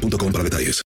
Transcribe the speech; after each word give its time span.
boostmobile.com 0.00 0.32
para 0.32 0.44
detalles. 0.44 0.82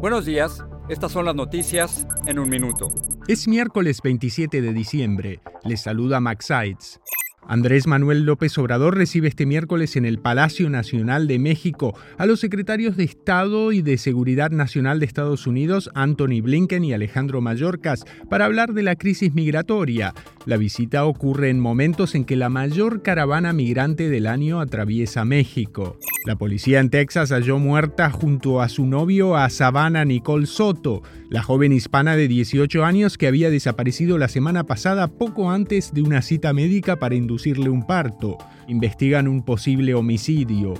Buenos 0.00 0.26
días. 0.26 0.64
Estas 0.88 1.12
son 1.12 1.24
las 1.24 1.34
noticias 1.34 2.06
en 2.26 2.38
un 2.38 2.48
minuto. 2.48 2.88
Es 3.26 3.48
miércoles 3.48 4.00
27 4.02 4.62
de 4.62 4.72
diciembre. 4.72 5.40
Les 5.64 5.82
saluda 5.82 6.20
Max 6.20 6.46
Sides. 6.46 7.00
Andrés 7.48 7.86
Manuel 7.86 8.24
López 8.24 8.58
Obrador 8.58 8.96
recibe 8.96 9.28
este 9.28 9.46
miércoles 9.46 9.94
en 9.94 10.04
el 10.04 10.18
Palacio 10.18 10.68
Nacional 10.68 11.28
de 11.28 11.38
México 11.38 11.96
a 12.18 12.26
los 12.26 12.40
secretarios 12.40 12.96
de 12.96 13.04
Estado 13.04 13.70
y 13.70 13.82
de 13.82 13.98
Seguridad 13.98 14.50
Nacional 14.50 14.98
de 14.98 15.06
Estados 15.06 15.46
Unidos, 15.46 15.88
Anthony 15.94 16.40
Blinken 16.42 16.84
y 16.84 16.92
Alejandro 16.92 17.40
Mayorkas, 17.40 18.04
para 18.28 18.46
hablar 18.46 18.74
de 18.74 18.82
la 18.82 18.96
crisis 18.96 19.32
migratoria. 19.32 20.12
La 20.46 20.56
visita 20.56 21.04
ocurre 21.06 21.50
en 21.50 21.58
momentos 21.58 22.14
en 22.14 22.24
que 22.24 22.36
la 22.36 22.48
mayor 22.48 23.02
caravana 23.02 23.52
migrante 23.52 24.08
del 24.08 24.28
año 24.28 24.60
atraviesa 24.60 25.24
México. 25.24 25.98
La 26.24 26.36
policía 26.36 26.78
en 26.78 26.88
Texas 26.88 27.30
halló 27.30 27.58
muerta 27.58 28.10
junto 28.10 28.60
a 28.60 28.68
su 28.68 28.86
novio 28.86 29.36
a 29.36 29.50
Savannah 29.50 30.04
Nicole 30.04 30.46
Soto, 30.46 31.02
la 31.30 31.42
joven 31.42 31.72
hispana 31.72 32.14
de 32.14 32.28
18 32.28 32.84
años 32.84 33.18
que 33.18 33.26
había 33.26 33.50
desaparecido 33.50 34.18
la 34.18 34.28
semana 34.28 34.64
pasada 34.64 35.08
poco 35.08 35.50
antes 35.50 35.92
de 35.92 36.02
una 36.02 36.22
cita 36.22 36.52
médica 36.52 36.94
para 36.94 37.16
inducirle 37.16 37.68
un 37.68 37.84
parto. 37.84 38.38
Investigan 38.68 39.26
un 39.26 39.44
posible 39.44 39.94
homicidio. 39.94 40.74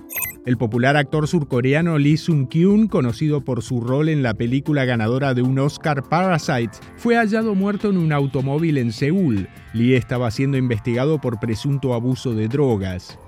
El 0.46 0.58
popular 0.58 0.96
actor 0.96 1.26
surcoreano 1.26 1.98
Lee 1.98 2.16
Sung-kyun, 2.16 2.86
conocido 2.86 3.40
por 3.40 3.62
su 3.62 3.80
rol 3.80 4.08
en 4.08 4.22
la 4.22 4.32
película 4.32 4.84
ganadora 4.84 5.34
de 5.34 5.42
un 5.42 5.58
Oscar 5.58 6.04
Parasite, 6.08 6.70
fue 6.96 7.16
hallado 7.16 7.56
muerto 7.56 7.90
en 7.90 7.98
un 7.98 8.12
automóvil 8.12 8.78
en 8.78 8.92
Seúl. 8.92 9.48
Lee 9.74 9.94
estaba 9.94 10.30
siendo 10.30 10.56
investigado 10.56 11.20
por 11.20 11.40
presunto 11.40 11.94
abuso 11.94 12.32
de 12.32 12.46
drogas. 12.46 13.18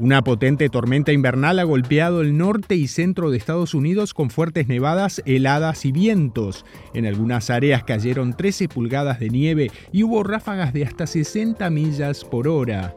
Una 0.00 0.22
potente 0.22 0.68
tormenta 0.68 1.12
invernal 1.12 1.60
ha 1.60 1.62
golpeado 1.62 2.20
el 2.20 2.36
norte 2.36 2.74
y 2.74 2.88
centro 2.88 3.30
de 3.30 3.38
Estados 3.38 3.72
Unidos 3.72 4.12
con 4.12 4.30
fuertes 4.30 4.66
nevadas, 4.66 5.22
heladas 5.24 5.84
y 5.84 5.92
vientos. 5.92 6.66
En 6.94 7.06
algunas 7.06 7.48
áreas 7.48 7.84
cayeron 7.84 8.36
13 8.36 8.68
pulgadas 8.68 9.20
de 9.20 9.30
nieve 9.30 9.70
y 9.92 10.02
hubo 10.02 10.24
ráfagas 10.24 10.72
de 10.72 10.84
hasta 10.84 11.06
60 11.06 11.70
millas 11.70 12.24
por 12.24 12.48
hora. 12.48 12.96